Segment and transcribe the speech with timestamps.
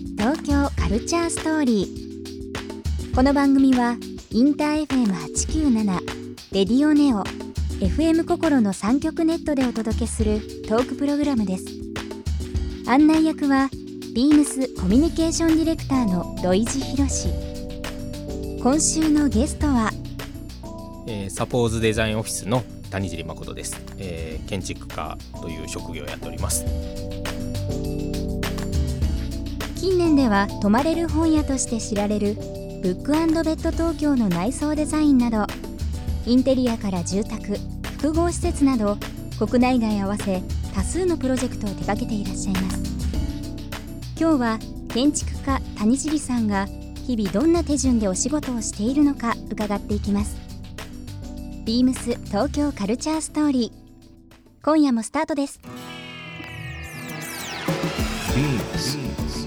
[0.00, 3.14] 東京カルチャーストーリー。
[3.14, 3.96] この番組は
[4.30, 6.00] インター FM897
[6.52, 7.22] レディオネオ
[7.80, 11.64] FM 心の3極ネットでお届けするトークプログラムです。
[12.86, 13.70] 案内役は
[14.14, 17.28] ビームスコミュニケーションディレクターの土井博志
[18.62, 19.90] 今週のゲストは
[21.06, 26.66] えーサポーズデザインオフィスの谷尻誠です、えー建築家という職業をやっております。
[29.86, 32.34] 近年では泊まれる本屋として知られる
[32.82, 35.46] ブックベッド東京の内装デザインなど
[36.26, 37.56] インテリアから住宅
[38.00, 38.96] 複合施設など
[39.38, 40.42] 国内外合わせ
[40.74, 42.82] 多数のプロジェクトを手掛けていらっしゃいます。
[44.18, 44.58] 今日は
[44.92, 46.66] 建築家谷尻さんが
[47.06, 50.36] 日々どんな手順でお仕事をしているのか伺っていきます。
[51.64, 54.64] ビームス東京カルチャーストーリー。
[54.64, 55.60] 今夜もスタートです。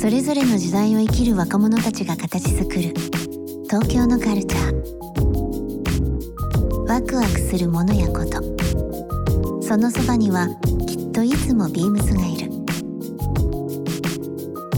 [0.00, 2.94] それぞれの時代を生きる若者たちが形作る
[3.64, 4.74] 東京のカルチャー。
[6.88, 8.40] ワクワクするものやこと。
[9.62, 10.48] そのそばには
[10.86, 12.50] きっといつもビームスがいる。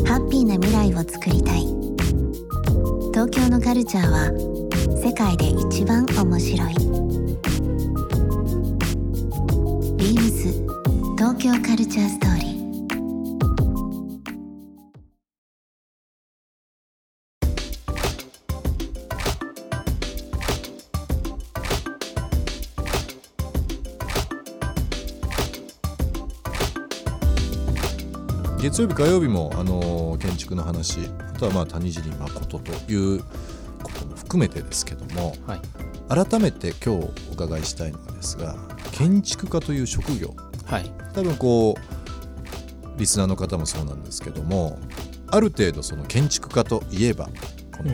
[0.05, 1.69] ハッピーな未来を作りたい。
[3.12, 4.33] 東京のカルチャーは
[5.00, 6.75] 世界で一番面白い。
[9.97, 10.53] ビームス
[11.17, 12.42] 東京カルチャーストーリー。
[28.62, 31.00] 月曜日火曜日もあの建築の話
[31.34, 33.25] あとはまあ谷尻誠という
[33.83, 35.61] ことも含めてですけどもはい。
[36.09, 38.55] 改めて今日お伺いしたいのがですが
[38.93, 40.33] 建築家という職業。
[40.65, 40.89] はい。
[41.12, 44.78] 多分こうリスナーの方もそうなんですけども
[45.27, 47.25] ある程度その建築家といえば
[47.77, 47.93] この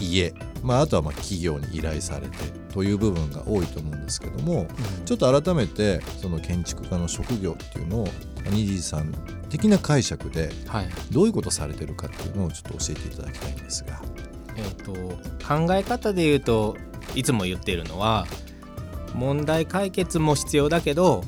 [0.00, 0.32] 家、
[0.62, 2.36] まあ、あとはまあ企業に依頼されて
[2.72, 4.66] という部分が多いと思うんですけども
[5.04, 8.08] ちょっと改めてその建築家の職業っていうのを
[8.44, 9.12] 谷尻さん
[9.48, 14.00] 的な解釈ではいどういうことされてるかっていうのをちょっと教えていただきたいんですが。
[14.54, 14.92] えー、と
[15.46, 16.76] 考え方で言うと
[17.14, 18.26] いつも言っているのは
[19.14, 21.24] 問題解決も必要だけど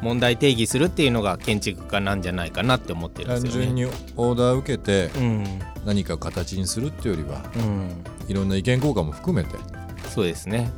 [0.00, 3.66] 問題定義するっていうのが建築家なんじゃないかなって思ってるん単ですよね。
[3.66, 5.44] 純にオーダーを受けてうん
[5.84, 7.90] 何か形にするっていうよりはうん、
[8.28, 9.62] いろんな意見交換も含めて、ね、
[10.08, 10.70] そうですね。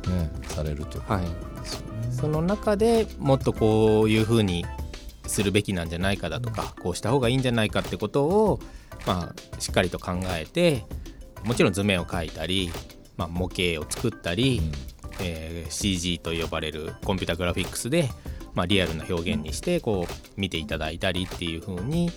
[0.47, 1.23] されるというこはい。
[2.11, 4.65] その中でもっとこういうふうに
[5.31, 8.59] するべきなんじゃないかだとかこうした方がいいんじゃないかってことを、
[9.07, 10.85] まあ、しっかりと考えて
[11.43, 12.69] もちろん図面を描いたり、
[13.17, 14.61] まあ、模型を作ったり、
[15.19, 18.09] えー CG と呼ばれるコンピュータグラフィックスで、
[18.53, 22.11] まあ、リアルな表現にしてこう見ていただいたりっていうふうに、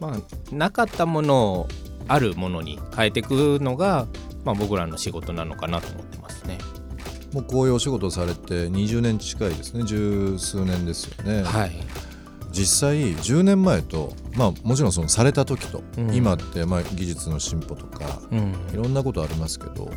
[0.00, 1.68] まあ、なかったものを
[2.08, 4.06] あるものに変えていくのが、
[4.44, 6.58] まあ、僕らの仕事なのかなと思ってますね。
[7.32, 9.84] もうこういうお仕事をされて20年近いですね。
[9.84, 11.72] 十数年ですよね、はい、
[12.58, 16.14] 実際10年前とまあもちろんそのされた時と、うん。
[16.14, 18.54] 今ってまあ技術の進歩とかうん。
[18.72, 19.90] いろんなことありますけど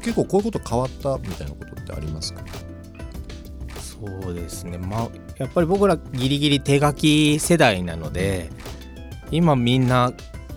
[0.00, 2.42] 結構こういうこと変わったみたいなことってありますか？
[3.80, 4.78] そうですね。
[4.78, 5.08] まあ
[5.38, 8.50] やっぱり僕らギリギリ手書き世代なので
[9.30, 10.12] 今みんな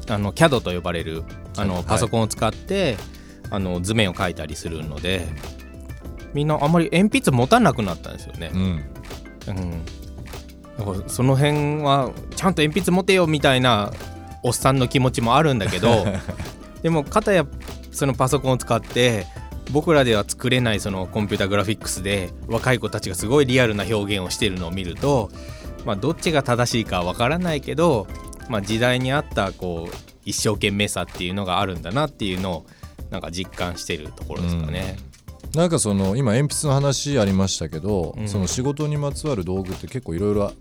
[0.10, 1.24] あの CAD と呼ばれる
[1.58, 1.84] あの、はい。
[1.86, 2.98] パソコンを使って
[3.50, 5.26] あの図面を描いたりするので
[6.34, 8.52] みんなあんまり鉛筆持たなくなったんですよね。
[8.54, 8.58] う。
[8.58, 8.84] ん。
[9.48, 9.82] うん、
[10.78, 13.92] だからその辺はちゃんと鉛筆持てよみたいな
[14.44, 16.06] おっさんの気持ちもあるんだけど
[16.84, 17.46] でも片や
[17.92, 19.26] そのパソコンを使って
[19.72, 25.30] 僕らでは作れないそのコンピュータグラフィックスで若い子たちがすごいリアルな表現をしているのを見ると、
[25.86, 28.08] まあ、どっちが正しいかは分からないけど、
[28.50, 32.66] まあ、時代に合ったこう一生懸命さっていうのがあるんだなっていうのを
[33.10, 34.98] なんか実感してるところですかね。
[35.56, 40.52] なんかその今鉛筆の話ありましたけど、うんその仕事にまつわる道具って結構いろいろ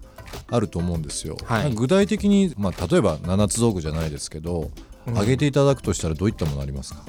[0.51, 1.75] あると思うんですよ、はい。
[1.75, 4.71] 具体的に、まあ、例えば七つ道具じゃないですけど、
[5.07, 5.13] うん。
[5.13, 7.03] 挙げていただくとしたらどういったものありますか？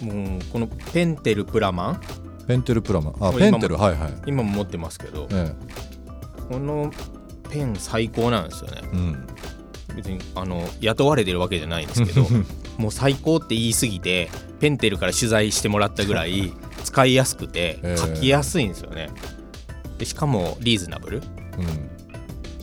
[0.00, 2.00] もうこのペンテルプラマン？
[2.46, 3.14] ペンテルプラマン。
[3.20, 3.76] あペンテル。
[3.76, 5.54] はいはい、今も持ってますけどえ
[6.48, 6.92] この
[7.48, 8.80] ペン最高なんですよね。
[8.82, 9.26] えうん、
[9.94, 12.26] 別にあの雇われてるわけじゃないんですけど
[12.78, 14.28] もう最高って言い過ぎて
[14.58, 16.52] ペンテルから取材してもらったぐらい
[16.82, 19.10] 使いやすくてえー書きやすいんですよね。
[19.98, 21.18] でしかもリーズナブル。
[21.18, 21.90] うん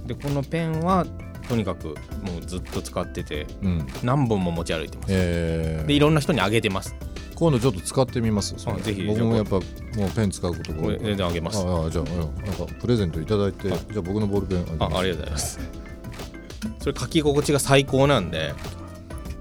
[0.10, 1.06] でこのペンは
[1.48, 1.94] とにかくも
[2.42, 3.88] うずっと使っててうん。
[4.04, 5.08] 何本も持ち歩いてます。
[5.12, 5.86] えー。
[5.86, 6.96] でいろんな人にあげてます。
[7.36, 8.56] 今度ちょっと使ってみます？
[8.56, 9.04] ぜひ。
[9.06, 9.64] 僕もやっぱもう
[10.16, 11.60] ペン使うことが全然あげます。
[11.60, 12.44] ああじゃあうん。
[12.44, 15.60] なんかプレゼントいただいてじゃあ僕のボールペンあありがとうございます。
[16.80, 18.54] それ書き心地が最高なんで。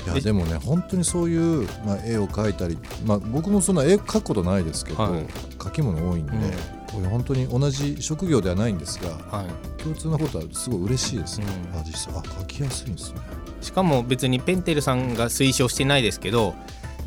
[0.06, 5.26] いやでもね本当にそういう、まあ、絵を描いたり、まあ、僕もそんな絵描くことないですけど、はい。
[5.58, 9.82] 描き物多いんで、うんこれ本当に同じ職業ではないんですがはい。
[9.82, 11.78] 共通なことはすごい嬉しいですね、うん。
[11.78, 13.20] あ実際あ描きやすいんですね。
[13.60, 16.54] しかも別にペンテルさんが推奨してないですけど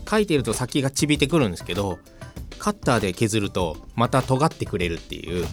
[0.09, 1.97] 書いてると先がちびてくるんですけど
[2.59, 5.47] カッターで削るとまた尖ってくれるっていう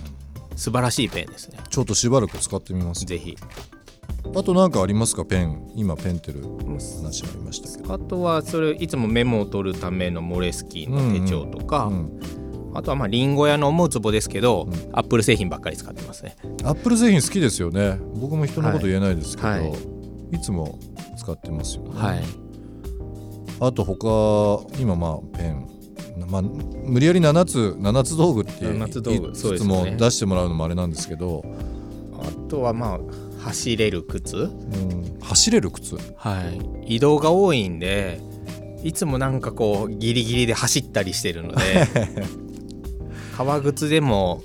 [0.57, 1.59] 素晴らしいペンですね。
[1.71, 3.05] ちょっとしばらく使ってみます。
[3.07, 3.37] ぜひ。
[4.37, 5.25] あと何かありますか？
[5.25, 5.71] ペン。
[5.75, 7.95] 今ペンテル話ありましたけど。
[7.95, 12.21] あとはそれいつもメモを取るためのモレスキーの手帳とか、うん
[12.79, 14.73] あとはまあリンゴ屋の思うつぼですけど、うん。
[14.93, 16.37] アップル製品ばっかり使ってますね。
[16.65, 17.99] アップル製品好きですよね。
[18.15, 19.73] 僕も人のこと言えないですけど、はい。
[20.33, 20.79] い、つも
[21.17, 22.23] 使ってますよね、はい。
[23.61, 25.69] あと他今まあペン。
[26.29, 31.45] まあ、無理やり7つ7つ道具って言い七つ道具言いそうですつつも出してもらうのもあれなんですけど、
[32.21, 32.99] あとはまあ
[33.41, 34.37] 走れる靴。
[34.37, 35.97] うん、走れる靴？
[36.17, 36.43] は
[36.87, 36.97] い。
[36.97, 38.21] 移動が多いんで
[38.83, 41.87] いつもなんかこうギリギリで走ったりしてるので
[43.39, 44.43] 革靴でも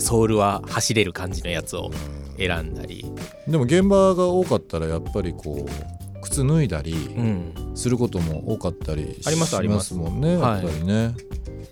[0.00, 1.92] ソールは走れる感じのやつを
[2.36, 3.04] 選んだり、
[3.46, 9.94] でも現場が多かったらやっぱりこう靴脱いだりうん、することも多かったりしありますあります。
[9.94, 11.14] もんねやっぱりね、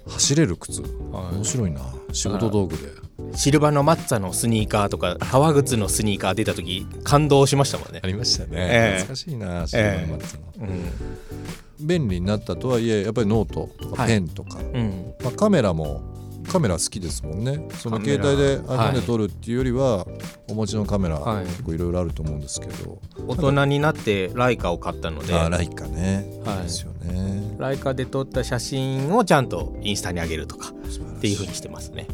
[0.06, 0.80] 走れる靴。
[0.80, 1.34] はい。
[1.34, 1.80] 面白いな。
[2.12, 2.82] 仕事道具で。
[3.34, 7.98] シルバのマッツァのスニーカーとか革靴のスニーカー出た時感動しましたもんね。
[8.00, 9.00] ありましたね、ええ。
[9.00, 11.86] 懐かしいなシルバーマッツの、うん。
[11.86, 14.12] 便利になったとはいえやっぱりノートとかはい。
[14.12, 16.17] ペンとか、うん、まあ、カメラも
[16.48, 17.68] カメラ好きですもんね。
[17.74, 18.90] その携帯ではい。
[18.90, 20.06] iPhone で撮るっていうよりは、
[20.48, 21.44] お持ちのカメラはい。
[21.44, 25.34] 結構いろいろあると思うんですけど、大人になってライカを買ったので。
[25.34, 26.56] あライカね、はい。
[26.56, 27.54] いいですよね。
[27.58, 32.06] ライカで撮った写真をちゃんとインスタに上げるとかっていう風にしてますね。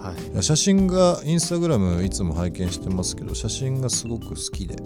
[0.00, 0.42] はい。
[0.42, 4.76] 写真がインスタグラムいつも拝見してますけど写真がすごく好きで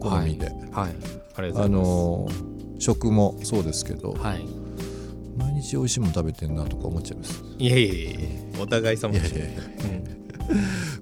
[0.00, 0.94] 好みで、はい、
[1.36, 4.63] あのー食もそうですけど、はい。
[5.36, 7.42] 毎日美味しいもの食べてんなとか思っちゃいます。
[7.58, 8.20] いやいやいや
[8.60, 9.62] お互い様ですいやいやいや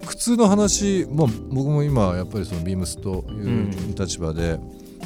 [0.06, 4.58] 靴の話、まあ、僕も今やっぱりそのビームスという立場で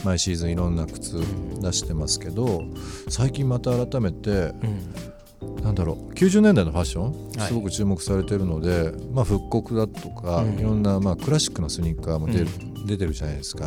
[0.05, 1.17] 毎シーズンいろんな靴
[1.61, 2.64] 出してますけど
[3.08, 5.17] 最近また改めてうん。
[5.62, 7.49] なんだろう90年代のファッションはい。
[7.49, 10.58] すごく注目されてるので、まあ、復刻だとか、うん。
[10.58, 13.67] いろんなまあクラシックなスニーカーも出る、う出てるじゃないですか、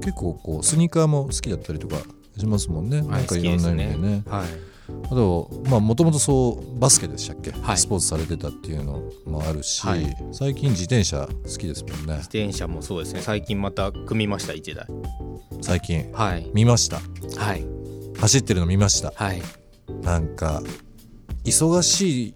[0.00, 1.96] 結構こうスニーカーも好きだったりとか
[2.36, 3.06] しますもんね、はい。
[3.08, 4.22] なんかいろんな意味でね。
[4.26, 4.48] はい。
[5.10, 13.22] あとまあもともとそうバスケでしたっけ、はいスポーツされてたっていうのもあるし、はい最近自転車好きですもんね自転車もそうですね。
[13.22, 14.86] 最近また組みました1台。
[15.62, 16.12] 最近？
[16.12, 16.50] はい。
[16.52, 17.00] 見ました？
[17.36, 17.64] はい。
[18.20, 19.12] 走ってるの見ました？
[19.14, 19.42] はい。
[20.02, 20.62] なんか
[21.44, 22.34] 忙しい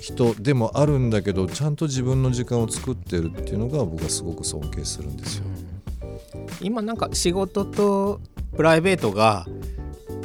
[0.00, 5.44] 人でもあるんだけどちゃんと自分の時間を作ってるっていうのが僕はすごく尊敬するんですよ。
[6.62, 8.20] 今なんか仕事と
[8.56, 9.46] プライベートが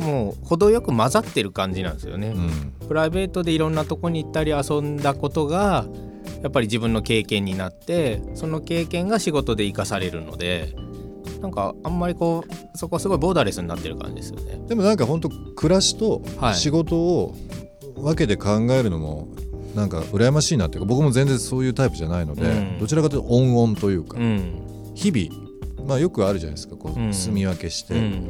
[0.01, 2.29] もう程よく混ざってる感じなんですよね。
[2.29, 2.87] うん。
[2.87, 5.85] プライベートでいろんなとこに行ったり遊んだことが
[6.41, 10.75] やっぱり自分の経験になってその経験が仕事で生かされるので
[11.41, 14.59] なんかあんまりこうそこはすごいボーダーレスになってる感じですよね。
[14.67, 16.55] でもなんか本当暮らしとはい。
[16.55, 17.35] 仕事を
[17.95, 19.27] 分けて考えるのも
[19.75, 22.79] なんか羨ましいなっていうか僕も全然そういうタイプじゃないので、うん。
[22.79, 28.27] どちらかというとオンオンというか、うん、日々まあよくあるじゃないですかこう住み分けして、うん、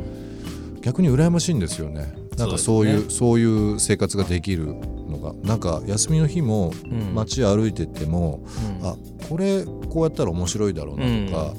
[0.81, 2.13] 逆に羨ましいんですよね。
[2.37, 5.33] なんかそういうそういう生活ができるのが。
[5.43, 7.13] なんか休みの日もうん。
[7.13, 8.43] 街歩いてても、
[8.81, 8.87] うん。
[8.87, 8.95] あ
[9.29, 11.53] これこうやったら面白いだろうなとか、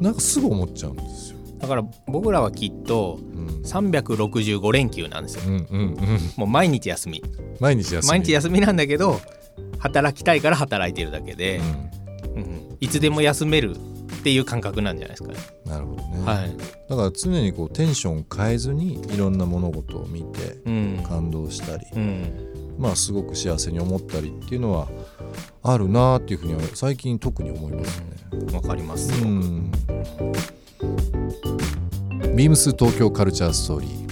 [0.00, 1.38] なんかすぐ思っちゃうんですよ。
[1.58, 3.62] だから僕らはきっとうん。
[3.62, 5.42] 365連休なんですよ。
[5.46, 5.96] うんうんうん、
[6.36, 7.22] もう毎日休み。
[7.60, 8.10] 毎日休み。
[8.10, 9.20] 毎日休みなんだけど
[9.78, 11.60] 働きたいから働いてるだけで、
[12.34, 12.76] うん。
[12.80, 13.76] いつでも休める
[14.22, 15.38] っていう感覚なんじゃないですかね。
[15.64, 16.56] うん、なるほどね、はい、
[16.88, 21.02] だから常にこうテンション変えずにいろんな物事を見てうん。
[21.02, 24.88] 感動したり、うん、まあすごく幸せに思ったりっていうのは
[25.64, 28.06] あるなっていうふうには最近特に思いますね。
[28.52, 29.12] わかります。
[29.24, 29.72] うん。
[32.36, 34.02] ビームス東京カルチャーストーリー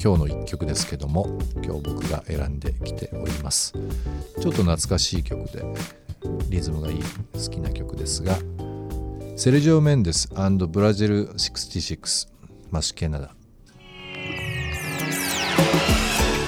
[0.00, 3.72] 今日の一曲ですけども今日僕が選んできております。
[3.72, 5.64] ちょっと懐かしい曲で
[6.50, 7.00] リズムがいい
[7.32, 8.36] 好きな曲ですが
[9.36, 10.28] セルジオ・メンデス
[10.68, 12.28] ブラジル66
[12.70, 13.34] マシケナダ。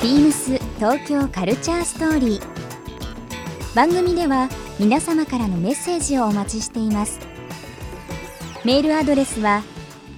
[0.01, 3.75] ビームス東京カルチャーストーリー。
[3.75, 7.19] 番組では皆様からのメッセージをお待ちしています。
[8.65, 9.65] メールアドレスは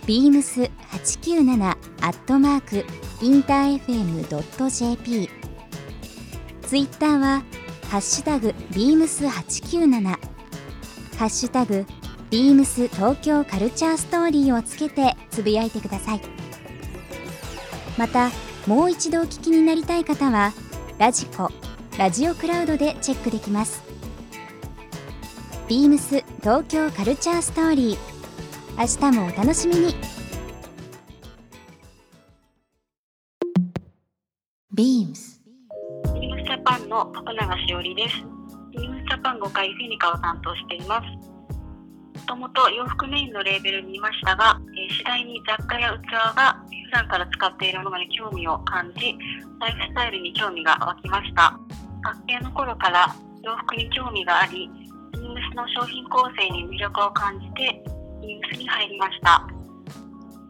[0.06, 1.74] beams897 ア
[2.10, 2.84] ットマーク
[3.24, 5.30] インター FM.jp
[6.66, 7.42] ツイッターは
[7.88, 10.18] ハッシュタグ beams897 ハ
[11.24, 11.86] ッシュタグ
[12.30, 16.20] ビームス東京カルチャーストーリーをつけてつぶやいてください
[17.96, 18.30] また
[18.66, 20.52] もう一度お聞きになりたい方は
[20.98, 21.50] ラジコ
[21.96, 23.82] ラジオクラウドでチェックできます
[25.68, 27.98] ビームス東京カルチャーストーリー
[28.78, 29.94] 明日もお楽しみに
[34.74, 35.38] ビームス
[36.14, 38.16] ビームスジャパンの徳永しおりです。
[38.70, 41.37] ビームスジャパン5階フィニカを担当しています。
[42.28, 49.16] ともと洋服メインのレーベルにいましたが、え次第に雑貨や器が普段から使っているものに興味を感じ、
[49.58, 51.58] ライフスタイルに興味が湧きました。
[52.04, 54.70] 学生の頃から洋服に興味があり、
[55.12, 57.82] ビームスの商品構成に魅力を感じて、
[58.20, 59.48] ビームスに入りました。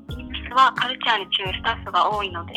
[0.09, 2.55] ビームスはカルチャーに強いスタッフが多いので、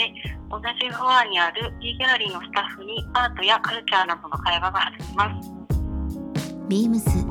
[0.50, 5.62] 同じフロアにある D ギャラリーのスタッフにアートやカルチャーなどの会話が弾みます。
[6.68, 7.31] ビームス